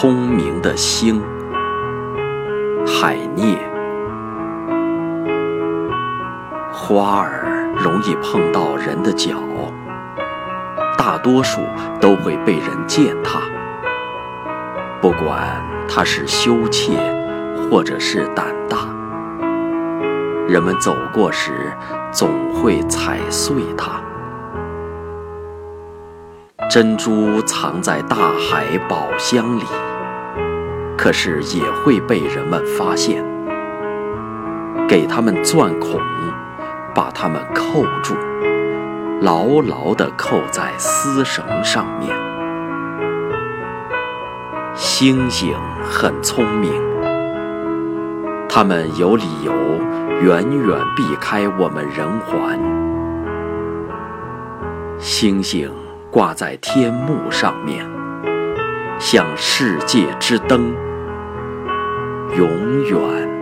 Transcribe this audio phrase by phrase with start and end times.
[0.00, 1.20] 聪明的星，
[2.86, 3.54] 海涅。
[6.72, 9.36] 花儿容易碰到人的脚，
[10.96, 11.60] 大多数
[12.00, 13.40] 都会被人践踏。
[15.02, 16.96] 不管它是羞怯，
[17.68, 18.78] 或者是胆大，
[20.48, 21.76] 人们走过时
[22.10, 24.00] 总会踩碎它。
[26.70, 29.64] 珍珠藏在大海宝箱里，
[30.96, 33.24] 可是也会被人们发现。
[34.88, 36.00] 给他们钻孔，
[36.94, 38.14] 把它们扣住，
[39.20, 42.16] 牢牢地扣在丝绳上面。
[44.76, 45.52] 星星
[45.82, 46.72] 很聪明，
[48.48, 49.52] 它们有理由
[50.22, 52.60] 远远避开我们人寰。
[55.00, 55.68] 星星。
[56.10, 57.88] 挂在天幕上面，
[58.98, 60.74] 像世界之灯，
[62.36, 63.39] 永远。